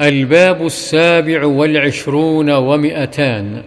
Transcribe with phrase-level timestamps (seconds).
[0.00, 3.62] الباب السابع والعشرون ومئتان.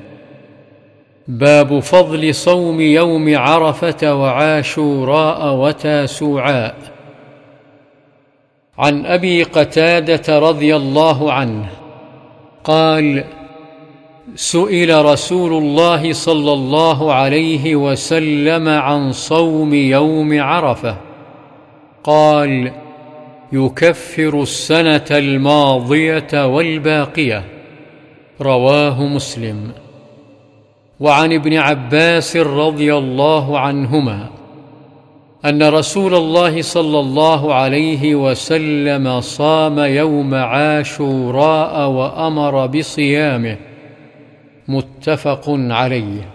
[1.27, 6.75] باب فضل صوم يوم عرفة وعاشوراء وتاسوعاء.
[8.77, 11.69] عن أبي قتادة رضي الله عنه
[12.63, 13.23] قال
[14.35, 20.95] سئل رسول الله صلى الله عليه وسلم عن صوم يوم عرفة.
[22.03, 22.71] قال
[23.53, 27.43] يكفر السنة الماضية والباقية.
[28.41, 29.71] رواه مسلم.
[30.99, 34.29] وعن ابن عباس رضي الله عنهما
[35.45, 43.57] أن رسول الله صلى الله عليه وسلم صام يوم عاشوراء وأمر بصيامه.
[44.67, 46.29] متفق عليه.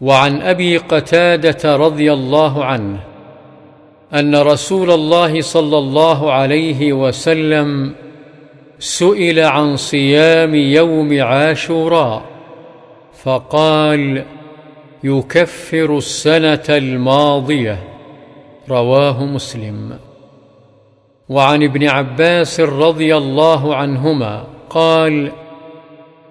[0.00, 3.15] وعن أبي قتادة رضي الله عنه
[4.14, 7.94] أن رسول الله صلى الله عليه وسلم
[8.78, 12.22] سئل عن صيام يوم عاشوراء
[13.22, 14.24] فقال
[15.04, 17.78] يكفر السنة الماضية.
[18.68, 19.98] رواه مسلم.
[21.28, 25.32] وعن ابن عباس رضي الله عنهما قال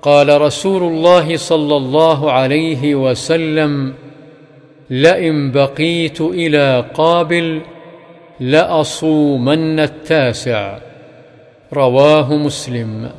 [0.02, 3.94] قال رسول الله صلى الله عليه وسلم
[4.90, 7.62] لئن بقيت إلى قابل
[8.40, 10.78] لأصومن التاسع.
[11.74, 13.10] رواه مسلم.